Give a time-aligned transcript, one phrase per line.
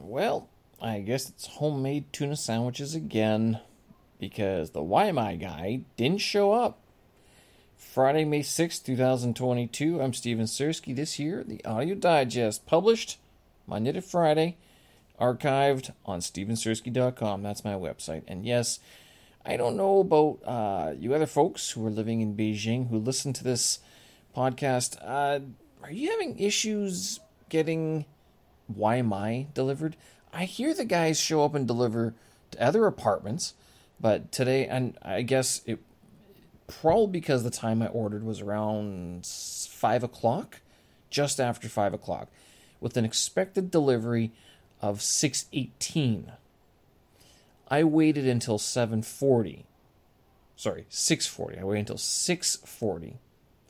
[0.00, 0.48] Well,
[0.80, 3.60] I guess it's homemade tuna sandwiches again
[4.18, 6.78] because the Waimai guy didn't show up.
[7.76, 10.00] Friday, May 6, 2022.
[10.00, 10.94] I'm Steven Sersky.
[10.96, 13.18] This year, the audio digest published
[13.66, 14.56] Monday to Friday,
[15.20, 17.42] archived on stevensersky.com.
[17.42, 18.22] That's my website.
[18.26, 18.80] And yes,
[19.44, 23.32] I don't know about uh, you other folks who are living in Beijing who listen
[23.34, 23.80] to this
[24.34, 24.96] podcast.
[25.02, 25.40] Uh,
[25.82, 28.06] are you having issues getting
[28.74, 29.96] Waimai delivered?
[30.32, 32.14] I hear the guys show up and deliver
[32.52, 33.54] to other apartments,
[34.00, 35.78] but today, and I guess it
[36.66, 40.60] probably because the time I ordered was around five o'clock,
[41.10, 42.28] just after five o'clock,
[42.80, 44.32] with an expected delivery
[44.80, 46.32] of six eighteen.
[47.68, 49.66] I waited until seven forty.
[50.56, 51.58] Sorry, six forty.
[51.58, 53.18] I waited until six forty,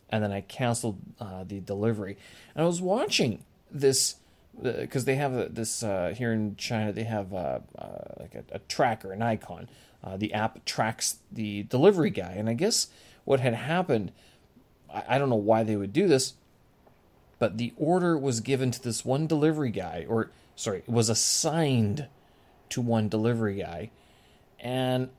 [0.09, 2.17] and then I canceled uh, the delivery.
[2.55, 4.17] And I was watching this
[4.61, 6.93] because they have this uh, here in China.
[6.93, 9.69] They have uh, uh, like a, a, tracker, an icon.
[10.05, 12.89] Uh, the app tracks the delivery guy, and I guess
[13.25, 14.13] what had happened,
[14.93, 16.35] I, I, don't know why they would do this,
[17.39, 22.09] but the order was given to this one delivery guy, or sorry, it was assigned
[22.71, 23.91] to one delivery guy,
[24.59, 25.11] and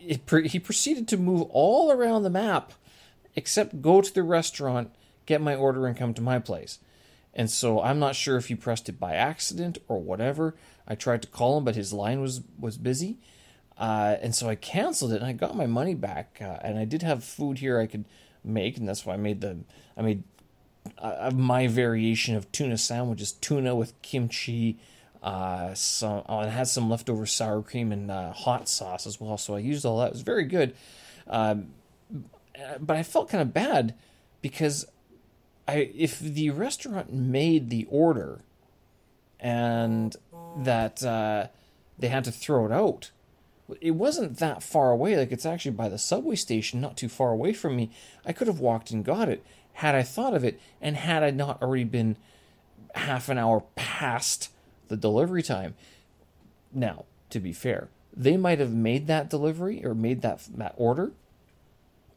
[0.00, 2.72] it, he proceeded to move all around the map,
[3.34, 4.90] except go to the restaurant,
[5.26, 6.78] get my order, and come to my place.
[7.36, 10.56] And so I'm not sure if he pressed it by accident or whatever.
[10.88, 13.18] I tried to call him, but his line was was busy.
[13.76, 16.38] Uh, and so I canceled it, and I got my money back.
[16.40, 18.06] Uh, and I did have food here I could
[18.42, 19.58] make, and that's why I made the
[19.98, 20.24] I made
[20.98, 24.78] uh, my variation of tuna sandwiches: tuna with kimchi.
[25.22, 29.36] Uh, some oh, and had some leftover sour cream and uh, hot sauce as well.
[29.36, 30.06] So I used all that.
[30.06, 30.74] It was very good.
[31.26, 31.68] Um,
[32.80, 33.94] but I felt kind of bad
[34.40, 34.86] because
[35.68, 38.40] I if the restaurant made the order
[39.40, 40.16] and
[40.58, 41.48] that uh,
[41.98, 43.10] they had to throw it out,
[43.80, 45.16] it wasn't that far away.
[45.16, 47.90] Like it's actually by the subway station, not too far away from me.
[48.24, 49.44] I could have walked and got it
[49.76, 52.16] had I thought of it, and had I not already been
[52.94, 54.50] half an hour past
[54.88, 55.74] the delivery time.
[56.72, 61.12] Now, to be fair, they might have made that delivery or made that that order,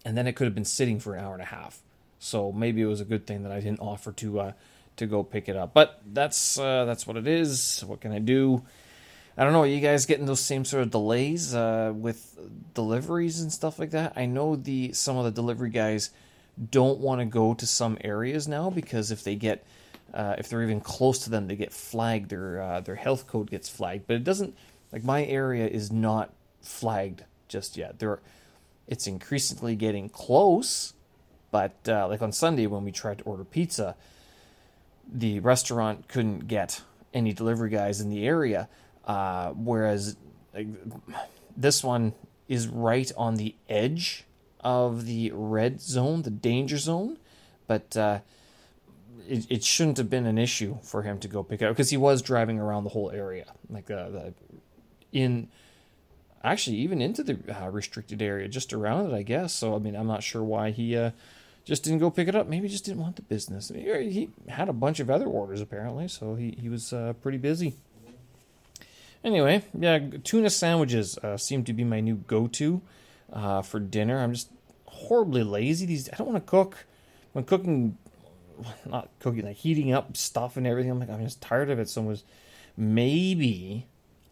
[0.06, 1.81] and then it could have been sitting for an hour and a half.
[2.19, 4.52] So maybe it was a good thing that I didn't offer to uh,
[4.97, 5.74] to go pick it up.
[5.74, 7.84] But that's uh, that's what it is.
[7.88, 8.63] What can I do?
[9.38, 9.62] I don't know.
[9.62, 12.38] Are you guys getting those same sort of delays uh, with
[12.74, 14.13] deliveries and stuff like that?
[14.18, 16.12] I know the some of the delivery guys
[16.72, 19.66] don't want to go to some areas now because if they get
[20.13, 22.29] uh, if they're even close to them, they get flagged.
[22.29, 24.08] Their uh, their health code gets flagged.
[24.08, 24.58] But it doesn't
[24.91, 28.00] like my area is not flagged just yet.
[28.00, 28.19] There,
[28.88, 30.94] it's increasingly getting close
[31.51, 33.95] but uh, like on Sunday when we tried to order pizza,
[35.11, 36.81] the restaurant couldn't get
[37.13, 38.69] any delivery guys in the area.
[39.05, 40.15] Uh, whereas
[40.53, 40.67] like,
[41.57, 42.13] this one
[42.47, 44.25] is right on the edge
[44.59, 47.17] of the red zone, the danger zone.
[47.67, 48.19] But uh,
[49.27, 51.97] it, it shouldn't have been an issue for him to go pick up because he
[51.97, 54.33] was driving around the whole area, like uh, the
[55.11, 55.47] in
[56.43, 59.53] actually even into the uh, restricted area, just around it, I guess.
[59.53, 61.11] So I mean, I'm not sure why he uh,
[61.66, 62.47] just didn't go pick it up.
[62.47, 63.70] Maybe just didn't want the business.
[63.70, 67.75] He had a bunch of other orders apparently, so he he was uh, pretty busy.
[69.24, 72.81] Anyway, yeah, tuna sandwiches uh, seem to be my new go-to
[73.34, 74.20] uh, for dinner.
[74.20, 74.50] I'm just
[74.86, 75.86] horribly lazy.
[75.86, 76.86] These I don't want to cook.
[77.34, 77.97] When cooking,
[78.86, 80.91] not cooking, like heating up stuff and everything.
[80.91, 81.90] I'm like I'm just tired of it.
[81.90, 82.24] So was
[82.78, 83.88] maybe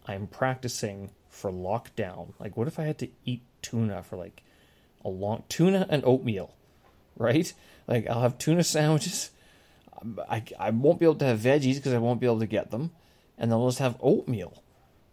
[0.06, 2.32] I'm practicing for lockdown.
[2.40, 4.42] Like, what if I had to eat tuna for like
[5.04, 6.54] a long tuna and oatmeal?
[7.18, 7.52] Right?
[7.86, 9.30] Like I'll have tuna sandwiches.
[10.30, 12.70] I, I won't be able to have veggies because I won't be able to get
[12.70, 12.92] them,
[13.36, 14.62] and then I'll just have oatmeal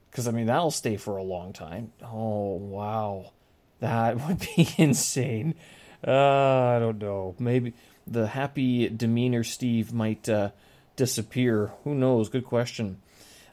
[0.09, 1.91] because I mean that'll stay for a long time.
[2.03, 3.31] Oh wow,
[3.79, 5.55] that would be insane.
[6.05, 7.35] Uh, I don't know.
[7.39, 7.73] Maybe
[8.05, 10.51] the happy demeanor Steve might uh,
[10.95, 11.72] disappear.
[11.83, 12.29] Who knows?
[12.29, 13.01] Good question.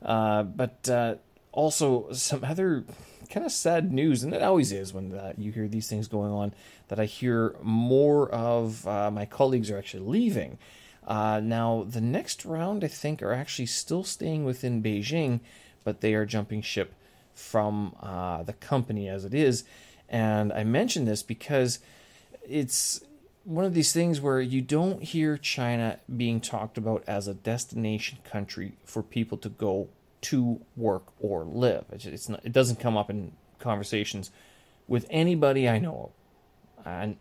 [0.04, 1.14] Uh, but uh,
[1.52, 2.84] also some other
[3.32, 6.30] kind of sad news, and it always is when uh, you hear these things going
[6.30, 6.54] on,
[6.88, 10.58] that I hear more of uh, my colleagues are actually leaving.
[11.06, 15.40] Uh, now, the next round, I think, are actually still staying within Beijing,
[15.82, 16.94] but they are jumping ship
[17.34, 19.64] from uh, the company as it is.
[20.08, 21.78] And I mention this because
[22.46, 23.02] it's
[23.44, 28.18] one of these things where you don't hear China being talked about as a destination
[28.24, 29.88] country for people to go
[30.22, 31.84] to work or live.
[31.92, 34.30] It's, not, it doesn't come up in conversations
[34.88, 36.12] with anybody I know.
[36.84, 37.16] And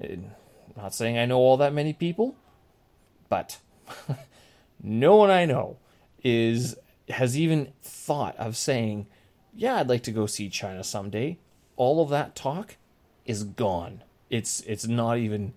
[0.00, 0.34] I'm
[0.76, 2.36] uh, not saying I know all that many people,
[3.28, 3.58] but
[4.82, 5.78] no one I know
[6.22, 6.76] is
[7.08, 9.06] has even thought of saying,
[9.54, 11.38] "Yeah, I'd like to go see China someday."
[11.76, 12.76] All of that talk
[13.24, 14.02] is gone.
[14.30, 15.54] It's it's not even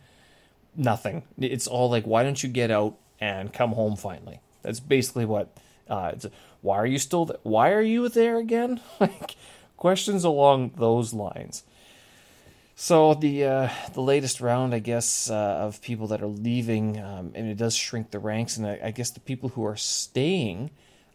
[0.75, 1.23] nothing.
[1.37, 5.55] It's all like, "Why don't you get out and come home finally?" That's basically what.
[5.89, 6.25] Uh, it's,
[6.61, 7.25] why are you still?
[7.25, 8.79] Th- why are you there again?
[8.99, 9.35] like
[9.77, 11.63] questions along those lines.
[12.75, 17.31] So the uh, the latest round, I guess, uh, of people that are leaving, um,
[17.35, 20.71] and it does shrink the ranks, and I, I guess the people who are staying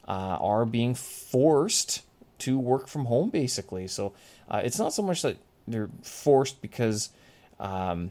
[0.06, 2.02] uh, are being forced
[2.38, 3.88] to work from home, basically.
[3.88, 4.12] So
[4.48, 7.10] uh, it's not so much that they're forced because
[7.58, 8.10] um,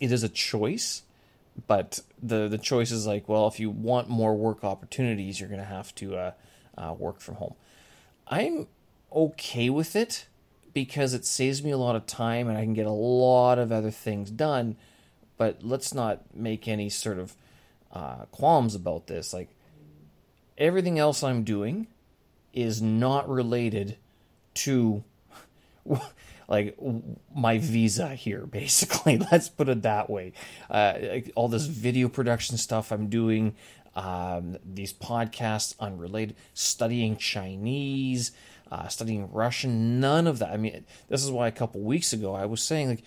[0.00, 1.02] it is a choice,
[1.66, 5.60] but the the choice is like, well, if you want more work opportunities, you're going
[5.60, 6.32] to have to uh,
[6.76, 7.54] uh, work from home.
[8.28, 8.68] I'm
[9.12, 10.26] okay with it
[10.72, 13.72] because it saves me a lot of time and I can get a lot of
[13.72, 14.76] other things done.
[15.36, 17.34] But let's not make any sort of
[17.92, 19.32] uh, qualms about this.
[19.32, 19.48] Like
[20.56, 21.86] everything else I'm doing
[22.52, 23.96] is not related
[24.54, 25.04] to
[26.48, 26.76] like
[27.34, 30.32] my visa here basically let's put it that way
[30.70, 30.94] uh,
[31.34, 33.54] all this video production stuff i'm doing
[33.96, 38.32] um, these podcasts unrelated studying chinese
[38.70, 40.50] uh, studying Russian, none of that.
[40.50, 43.02] I mean, this is why a couple weeks ago I was saying, like,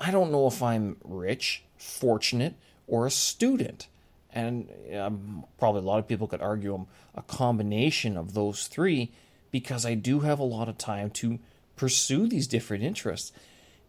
[0.00, 2.54] I don't know if I'm rich, fortunate,
[2.86, 3.88] or a student.
[4.32, 4.68] And
[4.98, 9.12] um, probably a lot of people could argue I'm a combination of those three
[9.52, 11.38] because I do have a lot of time to
[11.76, 13.32] pursue these different interests.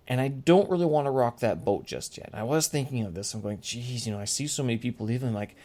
[0.08, 2.30] And I don't really want to rock that boat just yet.
[2.34, 3.34] I was thinking of this.
[3.34, 5.34] I'm going, geez, you know, I see so many people leaving.
[5.34, 5.56] Like,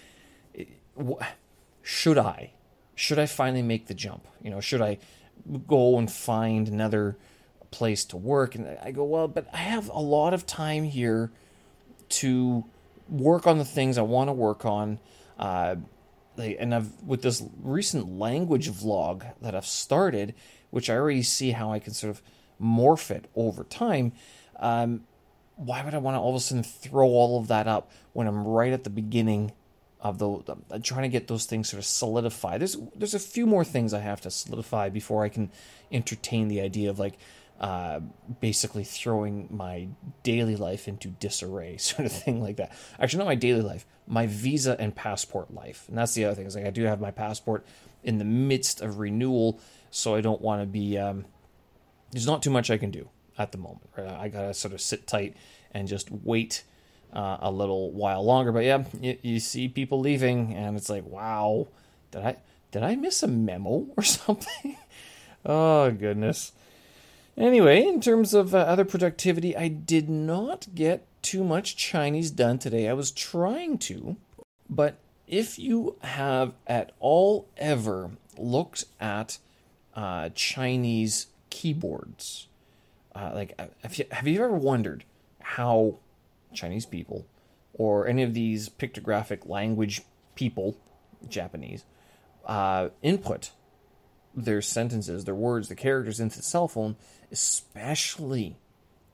[1.82, 2.52] should I?
[3.00, 4.28] should I finally make the jump?
[4.42, 4.98] You know, should I
[5.66, 7.16] go and find another
[7.70, 8.54] place to work?
[8.54, 11.30] And I go, well, but I have a lot of time here
[12.10, 12.62] to
[13.08, 14.98] work on the things I want to work on.
[15.38, 15.76] Uh,
[16.36, 20.34] and I've with this recent language vlog that I've started,
[20.70, 22.22] which I already see how I can sort of
[22.60, 24.12] morph it over time.
[24.58, 25.04] Um,
[25.56, 28.26] why would I want to all of a sudden throw all of that up when
[28.26, 29.52] I'm right at the beginning
[30.00, 32.60] of the trying to get those things sort of solidified.
[32.60, 35.50] There's there's a few more things I have to solidify before I can
[35.92, 37.18] entertain the idea of like
[37.60, 38.00] uh,
[38.40, 39.88] basically throwing my
[40.22, 42.72] daily life into disarray, sort of thing like that.
[42.98, 46.46] Actually, not my daily life, my visa and passport life, and that's the other thing.
[46.46, 47.66] Is like I do have my passport
[48.02, 49.60] in the midst of renewal,
[49.90, 50.98] so I don't want to be.
[50.98, 51.26] Um,
[52.12, 53.08] there's not too much I can do
[53.38, 53.90] at the moment.
[53.96, 55.36] Right, I gotta sort of sit tight
[55.72, 56.64] and just wait
[57.12, 58.52] uh, a little while longer.
[58.52, 61.68] But yeah, you, you, see people leaving, and it's like, wow,
[62.10, 62.36] did I
[62.72, 64.78] did I miss a memo or something?
[65.44, 66.52] oh goodness.
[67.40, 72.58] Anyway, in terms of uh, other productivity, I did not get too much Chinese done
[72.58, 72.86] today.
[72.86, 74.16] I was trying to,
[74.68, 79.38] but if you have at all ever looked at
[79.94, 82.48] uh, Chinese keyboards,
[83.14, 85.04] uh, like have you, have you ever wondered
[85.40, 85.96] how
[86.52, 87.24] Chinese people,
[87.72, 90.02] or any of these pictographic language
[90.34, 90.76] people,
[91.26, 91.86] Japanese,
[92.44, 93.52] uh, input
[94.34, 96.96] their sentences, their words, the characters into the cell phone,
[97.30, 98.56] especially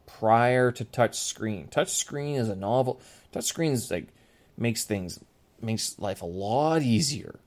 [0.07, 1.69] prior to touch screen.
[1.69, 3.01] Touch screen is a novel.
[3.33, 4.09] Touch screen is like
[4.57, 5.21] makes things
[5.61, 7.39] makes life a lot easier.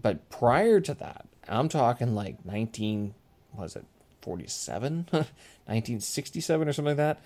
[0.00, 3.14] But prior to that, I'm talking like 19
[3.52, 3.84] was it
[4.22, 7.20] 47, 1967 or something like that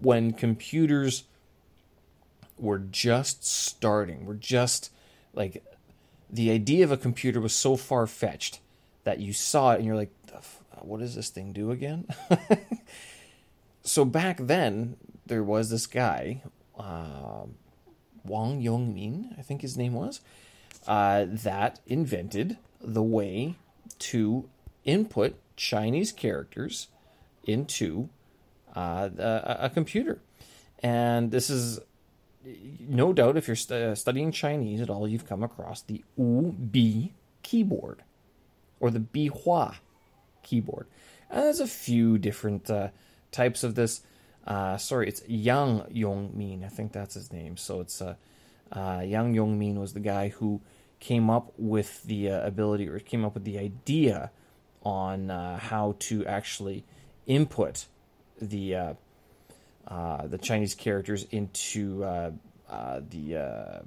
[0.00, 1.24] when computers
[2.58, 4.90] were just starting, were just
[5.34, 5.64] like
[6.30, 8.60] the idea of a computer was so far fetched
[9.06, 10.10] that you saw it and you're like,
[10.80, 12.08] what does this thing do again?
[13.82, 16.42] so back then, there was this guy,
[16.76, 17.44] uh,
[18.24, 20.20] Wang Yongmin, I think his name was,
[20.88, 23.54] uh, that invented the way
[24.00, 24.48] to
[24.84, 26.88] input Chinese characters
[27.44, 28.08] into
[28.74, 30.18] uh, a, a, computer.
[30.82, 31.78] And this is
[32.80, 37.12] no doubt if you're st- studying Chinese at all, you've come across the Wubi
[37.44, 38.02] keyboard
[38.80, 39.76] or the Bihua
[40.42, 40.86] keyboard.
[41.30, 42.88] And there's a few different uh,
[43.32, 44.02] types of this.
[44.46, 46.64] Uh, sorry, it's Yang Yongmin.
[46.64, 47.56] I think that's his name.
[47.56, 48.14] So it's uh,
[48.72, 50.60] uh, Yang Yongmin was the guy who
[51.00, 54.30] came up with the uh, ability or came up with the idea
[54.82, 56.84] on uh, how to actually
[57.26, 57.86] input
[58.40, 58.94] the uh,
[59.88, 62.00] uh, the Chinese characters into
[63.10, 63.82] the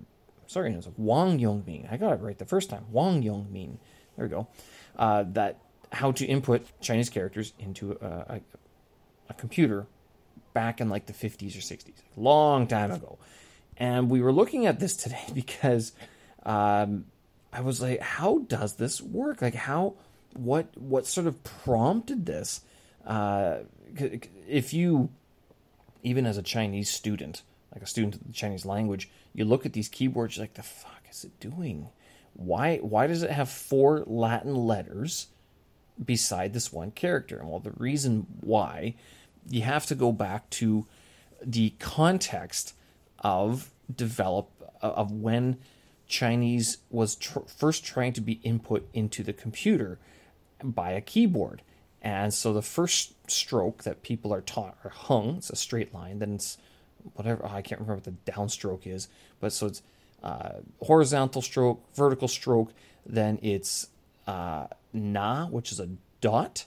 [0.47, 1.91] sorry, it was Wang Yongmin.
[1.91, 2.85] I got it right the first time.
[2.91, 3.77] Wang Yongmin.
[4.17, 4.47] There we go.
[4.99, 5.61] Uh, that
[5.93, 8.41] how to input Chinese characters into a,
[9.29, 9.87] a, computer
[10.53, 13.17] back in like the 50s or 60s, long time ago.
[13.77, 15.93] And we were looking at this today because
[16.43, 17.05] um,
[17.53, 19.41] I was like, how does this work?
[19.41, 19.95] Like, how,
[20.33, 22.59] what, what sort of prompted this?
[23.05, 23.59] Uh,
[24.49, 25.09] if you,
[26.03, 27.41] even as a Chinese student,
[27.73, 31.03] like a student of the Chinese language, you look at these keyboards, like, the fuck
[31.09, 31.87] is it doing?
[32.33, 35.27] Why, why does it have four Latin letters
[36.03, 37.39] beside this one character?
[37.39, 38.95] And well, the reason why
[39.49, 40.85] you have to go back to
[41.43, 42.73] the context
[43.19, 44.49] of develop
[44.81, 45.57] of when
[46.07, 49.99] Chinese was tr- first trying to be input into the computer
[50.63, 51.61] by a keyboard.
[52.01, 56.19] And so the first stroke that people are taught are hung, it's a straight line,
[56.19, 56.57] then it's
[57.13, 59.07] whatever, oh, I can't remember what the downstroke is,
[59.39, 59.81] but so it's
[60.23, 62.71] uh, horizontal stroke, vertical stroke,
[63.05, 63.87] then it's
[64.27, 65.89] uh, na, which is a
[66.21, 66.65] dot,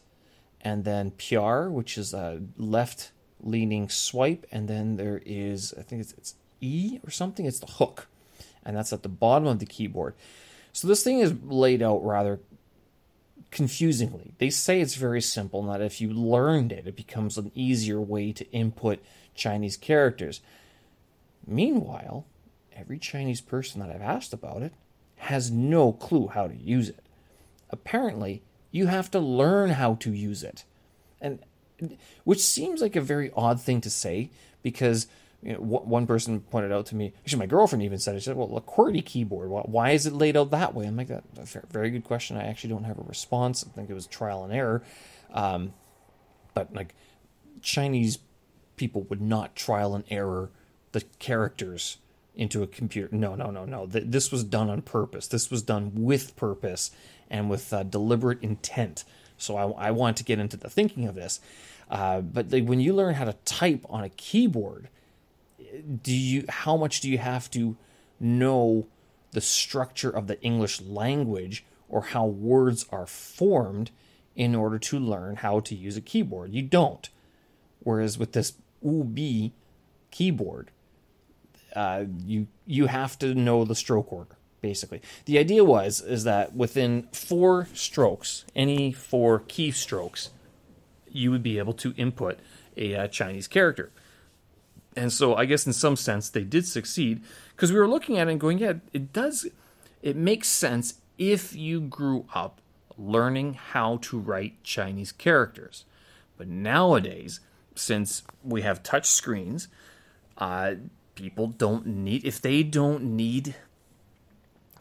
[0.61, 6.02] and then piar, which is a left leaning swipe, and then there is, I think
[6.02, 8.06] it's, it's E or something, it's the hook
[8.64, 10.14] and that's at the bottom of the keyboard.
[10.73, 12.40] So this thing is laid out rather
[13.50, 14.32] confusingly.
[14.38, 18.00] They say it's very simple, and that if you learned it, it becomes an easier
[18.00, 19.02] way to input
[19.35, 20.40] Chinese characters.
[21.47, 22.25] Meanwhile,
[22.82, 24.74] every Chinese person that I've asked about it
[25.16, 27.04] has no clue how to use it.
[27.70, 30.64] Apparently, you have to learn how to use it.
[31.20, 31.38] And
[32.24, 34.30] which seems like a very odd thing to say
[34.62, 35.06] because
[35.42, 38.36] you know, one person pointed out to me, actually, my girlfriend even said, she said,
[38.36, 40.86] well, a QWERTY keyboard, why is it laid out that way?
[40.86, 42.36] I'm like, that's a very good question.
[42.36, 43.64] I actually don't have a response.
[43.64, 44.82] I think it was trial and error.
[45.32, 45.72] Um,
[46.54, 46.94] but like
[47.60, 48.18] Chinese
[48.76, 50.50] people would not trial and error
[50.92, 51.98] the characters
[52.34, 53.14] into a computer.
[53.14, 53.86] No, no, no, no.
[53.86, 55.28] This was done on purpose.
[55.28, 56.90] This was done with purpose
[57.30, 59.04] and with uh, deliberate intent.
[59.36, 61.40] So I, I, want to get into the thinking of this.
[61.90, 64.88] Uh, but like, when you learn how to type on a keyboard,
[66.02, 67.76] do you how much do you have to
[68.20, 68.86] know
[69.32, 73.90] the structure of the English language or how words are formed
[74.34, 76.52] in order to learn how to use a keyboard?
[76.52, 77.08] You don't.
[77.80, 79.52] Whereas with this Wubi
[80.10, 80.70] keyboard,
[81.75, 85.02] uh, you you have to know the stroke order basically.
[85.26, 90.31] The idea was is that within four strokes, any four keystrokes,
[91.11, 92.38] you would be able to input
[92.76, 93.91] a uh, Chinese character.
[94.97, 98.29] And so I guess in some sense they did succeed because we were looking at
[98.29, 99.47] it and going, yeah, it does,
[100.00, 102.61] it makes sense if you grew up
[102.97, 105.85] learning how to write Chinese characters.
[106.37, 107.41] But nowadays,
[107.75, 109.69] since we have touch screens,
[110.38, 110.75] uh,
[111.14, 113.54] people don't need, if they don't need,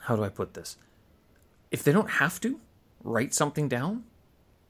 [0.02, 0.78] how do I put this?
[1.72, 2.60] If they don't have to
[3.04, 4.04] write something down,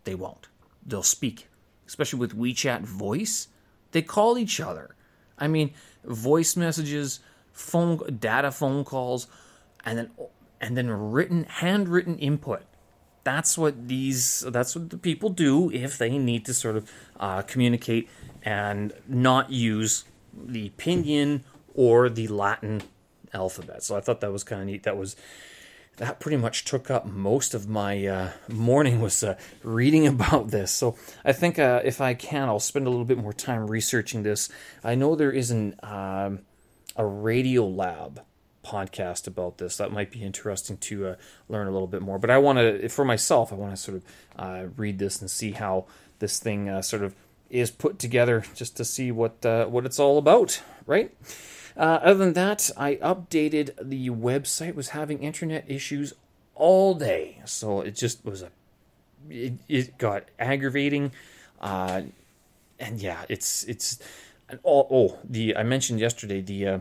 [0.04, 0.48] they won't.
[0.86, 1.48] They'll speak,
[1.88, 3.48] especially with WeChat voice.
[3.92, 4.96] They call each other
[5.42, 5.74] I mean,
[6.06, 7.20] voice messages,
[7.52, 9.28] phone data phone calls,
[9.84, 10.12] and then
[10.62, 12.62] and then written handwritten input.
[13.24, 14.46] That's what these.
[14.48, 18.08] That's what the people do if they need to sort of uh, communicate
[18.44, 21.42] and not use the pinyin
[21.76, 22.82] or the Latin
[23.34, 23.84] alphabet.
[23.84, 24.84] So I thought that was kind of neat.
[24.84, 25.16] That was
[25.98, 30.72] that pretty much took up most of my uh, morning was uh, reading about this.
[30.72, 34.24] So I think uh, if I can, I'll spend a little bit more time researching
[34.24, 34.50] this.
[34.84, 36.40] I know there is an um,
[36.96, 38.20] a Radiolab
[38.66, 41.16] podcast about this that might be interesting to uh,
[41.50, 42.20] learn a little bit more.
[42.20, 44.04] But I want to, for myself, I want to sort of
[44.38, 45.86] uh, read this and see how
[46.20, 47.16] this thing uh, sort of
[47.50, 51.14] is put together, just to see what what it's all about, right?
[51.78, 54.76] Uh, other than that, I updated the website.
[54.76, 56.14] Was having internet issues
[56.56, 58.52] all day, so it just was a.
[59.30, 61.12] It, it got aggravating,
[61.60, 62.02] uh,
[62.80, 64.00] and yeah, it's it's.
[64.66, 66.80] Oh, oh, the I mentioned yesterday the uh,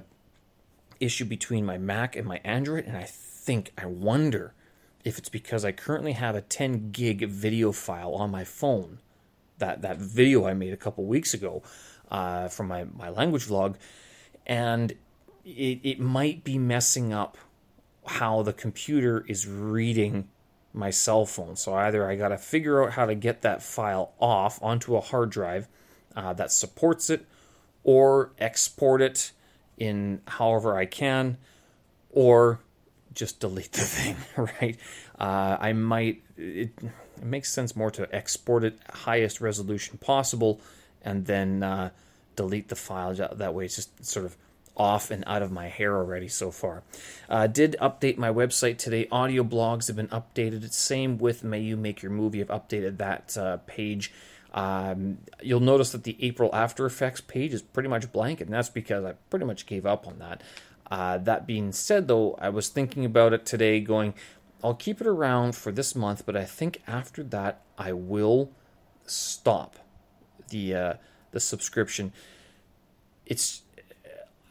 [0.99, 4.55] issue between my Mac and my Android, and I think I wonder
[5.05, 8.99] if it's because I currently have a 10 gig video file on my phone.
[9.59, 11.63] That that video I made a couple weeks ago
[12.11, 13.77] uh, from my my language vlog
[14.51, 14.93] and
[15.45, 17.39] it, it might be messing up
[18.05, 20.29] how the computer is reading
[20.75, 21.55] my cell phone.
[21.55, 25.01] So either I got to figure out how to get that file off onto a
[25.01, 25.69] hard drive
[26.17, 27.27] uh, that supports it,
[27.85, 29.31] or export it
[29.79, 31.39] in however I can,
[32.11, 32.59] or
[33.15, 34.17] just delete the thing.
[34.37, 34.77] Right?
[35.19, 36.23] Uh, I might.
[36.37, 36.93] It, it,
[37.23, 40.61] makes sense more to export it highest resolution possible,
[41.03, 41.63] and then.
[41.63, 41.91] Uh,
[42.37, 43.15] delete the file.
[43.15, 44.37] That way, it's just sort of
[44.77, 46.83] off and out of my hair already so far.
[47.29, 49.07] Uh, did update my website today.
[49.13, 50.73] Audio blogs have been updated.
[50.73, 52.41] Same with May You Make Your Movie.
[52.41, 54.13] I've updated that uh, page.
[54.53, 58.69] Um, you'll notice that the April After Effects page is pretty much blank, and that's
[58.69, 60.43] because I pretty much gave up on that.
[60.91, 64.15] Uh, that being said, though, I was thinking about it today, going,
[64.63, 68.51] I'll keep it around for this month, but I think after that I will
[69.07, 69.77] stop
[70.49, 70.95] the uh,
[71.33, 72.13] the subscription.
[73.27, 73.63] It's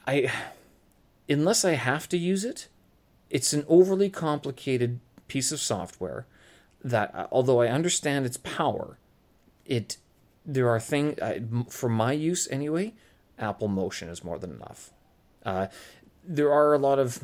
[0.08, 0.32] I
[1.28, 2.68] unless I have to use it,
[3.30, 6.26] it's an overly complicated piece of software
[6.84, 8.98] that although I understand its power,
[9.66, 9.98] it
[10.46, 11.20] there are things
[11.70, 12.94] for my use anyway.
[13.38, 14.92] Apple Motion is more than enough.
[15.46, 15.68] Uh,
[16.24, 17.24] there are a lot of,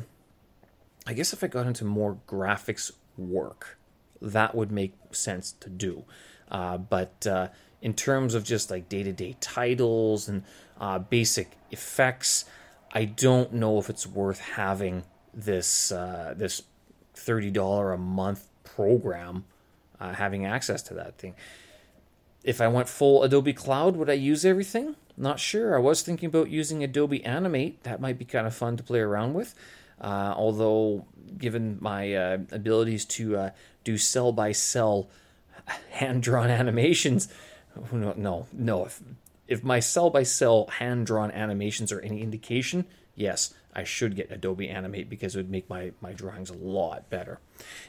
[1.06, 3.78] I guess, if I got into more graphics work,
[4.22, 6.04] that would make sense to do.
[6.50, 7.48] Uh, but uh,
[7.86, 10.42] in terms of just like day to day titles and
[10.80, 12.44] uh, basic effects,
[12.92, 16.64] I don't know if it's worth having this uh, this
[17.14, 19.44] thirty dollar a month program,
[20.00, 21.36] uh, having access to that thing.
[22.42, 24.96] If I went full Adobe Cloud, would I use everything?
[25.16, 25.76] Not sure.
[25.76, 27.84] I was thinking about using Adobe Animate.
[27.84, 29.54] That might be kind of fun to play around with.
[30.00, 31.06] Uh, although,
[31.38, 33.50] given my uh, abilities to uh,
[33.84, 35.08] do cell by cell
[35.90, 37.28] hand drawn animations,
[37.92, 38.84] no, no, no.
[38.86, 39.02] If,
[39.48, 44.32] if my cell by cell hand drawn animations are any indication, yes, I should get
[44.32, 47.40] Adobe Animate because it would make my, my drawings a lot better.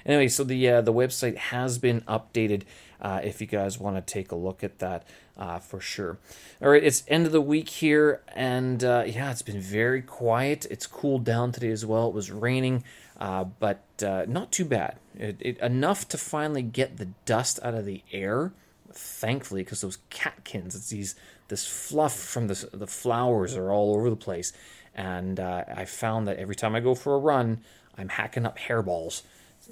[0.06, 2.64] Anyway, so the uh, the website has been updated.
[3.00, 6.18] Uh, if you guys want to take a look at that, uh, for sure.
[6.62, 10.66] All right, it's end of the week here, and uh, yeah, it's been very quiet.
[10.70, 12.08] It's cooled down today as well.
[12.08, 12.84] It was raining,
[13.18, 14.98] uh, but uh, not too bad.
[15.16, 18.52] It, it, enough to finally get the dust out of the air.
[18.98, 21.16] Thankfully, because those catkins, it's these
[21.48, 24.54] this fluff from the the flowers are all over the place
[24.98, 27.60] and uh, I found that every time I go for a run,
[27.98, 29.22] I'm hacking up hairballs.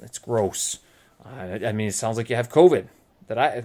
[0.01, 0.79] It's gross.
[1.25, 2.87] Uh, I mean, it sounds like you have COVID.
[3.27, 3.63] That I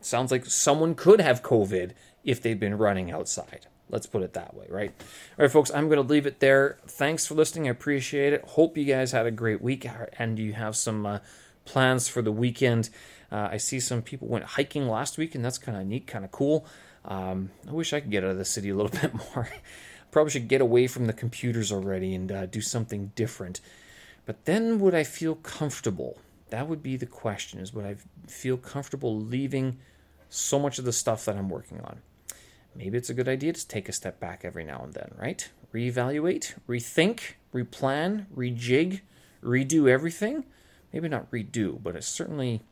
[0.00, 1.92] sounds like someone could have COVID
[2.24, 3.66] if they've been running outside.
[3.88, 4.90] Let's put it that way, right?
[5.38, 6.78] All right, folks, I'm going to leave it there.
[6.88, 7.68] Thanks for listening.
[7.68, 8.42] I appreciate it.
[8.42, 9.86] Hope you guys had a great week
[10.18, 11.18] and you have some uh,
[11.64, 12.90] plans for the weekend.
[13.32, 16.24] Uh, I see some people went hiking last week, and that's kind of neat, kind
[16.24, 16.66] of cool.
[17.04, 19.48] Um, I wish I could get out of the city a little bit more
[20.12, 23.60] probably should get away from the computers already and uh, do something different.
[24.24, 26.18] But then would I feel comfortable?
[26.50, 27.96] That would be the question is would I
[28.28, 29.78] feel comfortable leaving
[30.28, 32.02] so much of the stuff that I'm working on?
[32.76, 35.50] Maybe it's a good idea to take a step back every now and then, right?
[35.74, 37.20] Reevaluate, rethink,
[37.52, 39.00] replan, rejig,
[39.42, 40.44] redo everything.
[40.92, 42.62] Maybe not redo, but it's certainly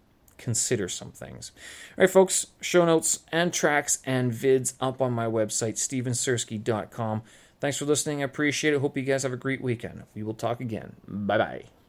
[0.40, 1.52] consider some things.
[1.96, 7.22] All right, folks, show notes and tracks and vids up on my website, stevensersky.com.
[7.60, 8.22] Thanks for listening.
[8.22, 8.80] I appreciate it.
[8.80, 10.04] Hope you guys have a great weekend.
[10.14, 10.96] We will talk again.
[11.06, 11.79] Bye bye.